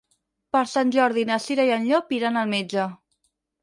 Per 0.57 0.61
Sant 0.71 0.95
Jordi 0.95 1.27
na 1.33 1.39
Cira 1.45 1.69
i 1.71 1.77
en 1.79 1.87
Llop 1.93 2.13
iran 2.23 2.43
al 2.45 2.53
metge. 2.59 2.93